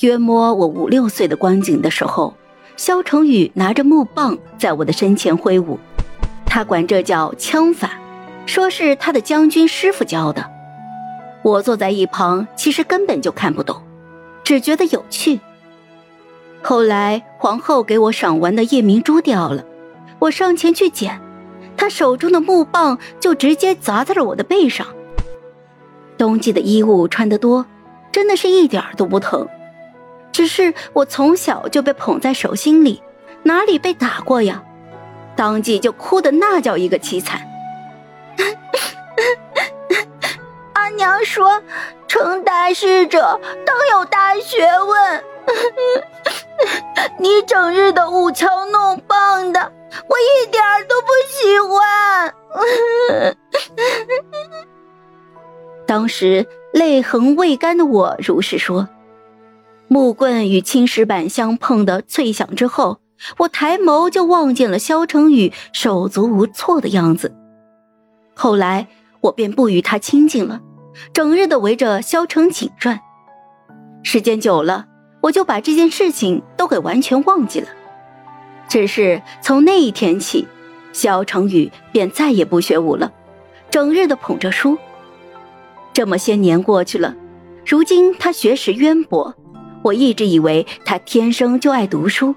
[0.00, 2.34] 约摸我五六岁的光景的时候，
[2.76, 5.78] 萧成宇拿着木棒在我的身前挥舞，
[6.46, 7.90] 他管这叫枪法，
[8.46, 10.50] 说是他的将军师傅教的。
[11.42, 13.82] 我坐在一旁，其实根本就看不懂，
[14.42, 15.40] 只觉得有趣。
[16.62, 19.64] 后来皇后给我赏玩的夜明珠掉了，
[20.18, 21.20] 我上前去捡，
[21.76, 24.86] 她手中的木棒就直接砸在了我的背上。
[26.16, 27.66] 冬季的衣物穿得多，
[28.12, 29.48] 真的是一点都不疼。
[30.32, 33.02] 只是我从小就被捧在手心里，
[33.42, 34.62] 哪里被打过呀？
[35.36, 37.40] 当即就哭的那叫一个凄惨。
[40.74, 41.62] 阿娘说，
[42.08, 45.24] 成大事者当有大学问。
[47.18, 49.72] 你整日的舞枪弄棒的，
[50.08, 52.34] 我一点都不喜欢。
[55.86, 58.88] 当时泪痕未干的我如是说。
[59.92, 63.00] 木棍与青石板相碰的脆响之后，
[63.36, 67.36] 我抬眸就望见了萧成宇手足无措的样子。
[68.34, 68.88] 后来
[69.20, 70.62] 我便不与他亲近了，
[71.12, 73.00] 整日的围着萧成景转。
[74.02, 74.86] 时间久了。
[75.20, 77.68] 我就把这件事情都给完全忘记了，
[78.68, 80.48] 只是从那一天起，
[80.92, 83.12] 萧成宇便再也不学武了，
[83.70, 84.76] 整日的捧着书。
[85.92, 87.14] 这么些年过去了，
[87.64, 89.32] 如今他学识渊博，
[89.82, 92.34] 我一直以为他天生就爱读书，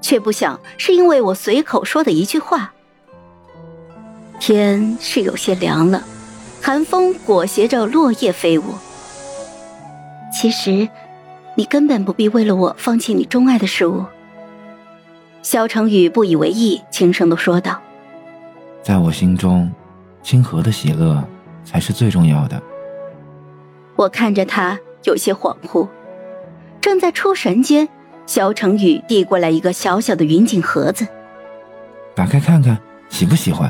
[0.00, 2.72] 却不想是因为我随口说的一句话。
[4.38, 6.04] 天是有些凉了，
[6.62, 8.74] 寒风裹挟着落叶飞舞。
[10.32, 10.88] 其实。
[11.58, 14.04] 你根本不必为了我放弃你钟爱的事物。”
[15.40, 17.80] 萧成宇不以为意，轻声的说道。
[18.84, 19.72] “在我心中，
[20.22, 21.24] 清河的喜乐
[21.64, 22.60] 才是最重要的。”
[23.96, 25.88] 我看着他，有些恍惚。
[26.86, 27.88] 正在出神间，
[28.26, 31.04] 萧成宇递过来一个小小的云锦盒子
[32.14, 32.78] ，“打开看看，
[33.08, 33.68] 喜不喜欢？”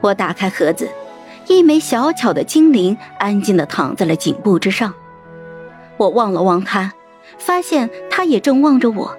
[0.00, 0.88] 我打开盒子，
[1.48, 4.94] 一枚小巧的精灵安静的躺在了颈部之上。
[5.96, 6.92] 我望了望他，
[7.38, 9.18] 发现他也正望着我，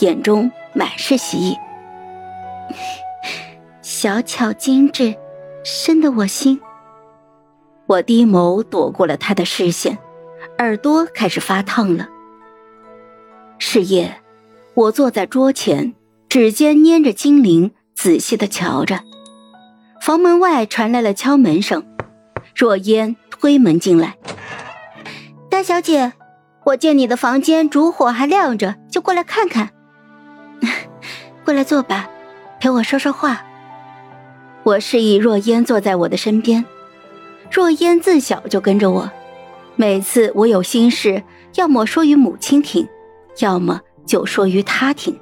[0.00, 1.56] 眼中满是喜意。
[3.80, 5.14] 小巧精致，
[5.62, 6.60] 深得我心。
[7.86, 9.96] 我低眸躲过了他的视线，
[10.58, 12.08] 耳朵开始发烫了。
[13.58, 14.20] 是夜，
[14.74, 15.94] 我坐在桌前，
[16.28, 19.00] 指尖捏着精灵，仔细的瞧着。
[20.00, 21.84] 房门外传来了敲门声，
[22.54, 24.16] 若烟推门进来。
[25.48, 26.12] 大小姐，
[26.64, 29.70] 我见你的房间烛火还亮着，就过来看看。
[31.44, 32.08] 过来坐吧，
[32.60, 33.44] 陪我说说话。
[34.64, 36.64] 我示意若烟坐在我的身边。
[37.50, 39.10] 若烟自小就跟着我，
[39.76, 41.22] 每次我有心事，
[41.54, 42.86] 要么说与母亲听，
[43.38, 45.18] 要么就说与他听。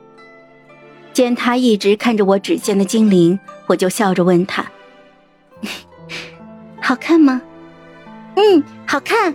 [1.13, 4.65] 见他一直看着我指尖的精灵，我就笑着问他
[6.81, 7.43] ：“好看吗
[8.37, 9.35] ？”“嗯，好看。”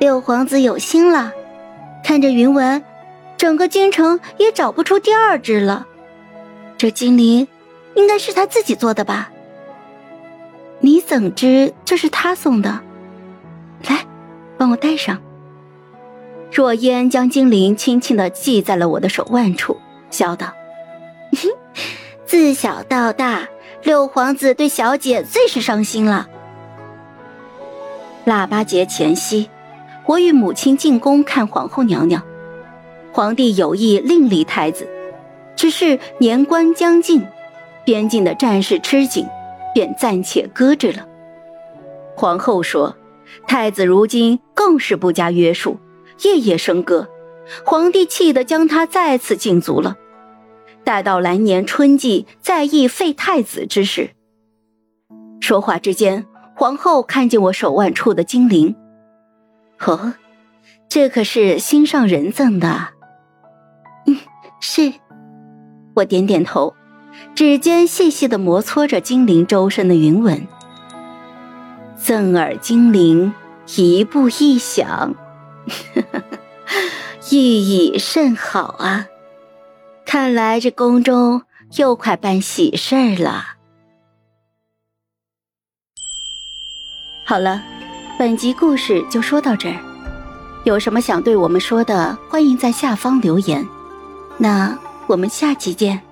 [0.00, 1.32] 六皇子有心了，
[2.02, 2.82] 看着云纹，
[3.36, 5.86] 整个京城也找不出第二只了。
[6.76, 7.46] 这精灵，
[7.94, 9.30] 应该是他自己做的吧？
[10.80, 12.80] 你怎知这是他送的？
[13.88, 14.06] 来，
[14.56, 15.20] 帮我戴上。
[16.52, 19.76] 若烟将精灵轻轻的系在了我的手腕处，
[20.10, 20.52] 笑道
[22.26, 23.48] ：“自小到大，
[23.82, 26.28] 六皇子对小姐最是上心了。”
[28.24, 29.48] 腊八节前夕。
[30.06, 32.22] 我与母亲进宫看皇后娘娘，
[33.10, 34.86] 皇帝有意另立太子，
[35.56, 37.26] 只是年关将近，
[37.86, 39.26] 边境的战事吃紧，
[39.72, 41.06] 便暂且搁置了。
[42.14, 42.94] 皇后说，
[43.46, 45.78] 太子如今更是不加约束，
[46.22, 47.08] 夜夜笙歌，
[47.64, 49.96] 皇帝气得将他再次禁足了。
[50.84, 54.10] 待到来年春季再议废太子之事。
[55.40, 58.74] 说话之间，皇后看见我手腕处的精灵。
[59.86, 60.14] 哦，
[60.88, 62.88] 这可是心上人赠的。
[64.06, 64.16] 嗯，
[64.60, 64.92] 是。
[65.96, 66.74] 我点点头，
[67.34, 70.46] 指尖细细的摩搓着精灵周身的云纹。
[72.04, 73.32] 赠耳精灵，
[73.76, 75.14] 一步一响，
[77.32, 79.06] 寓 意甚好啊！
[80.04, 81.40] 看来这宫中
[81.78, 83.54] 又快办喜事儿了。
[87.26, 87.62] 好了。
[88.18, 89.80] 本集故事就说到这儿，
[90.64, 93.66] 有什么想对我们说的，欢迎在下方留言。
[94.36, 96.02] 那我们下期见。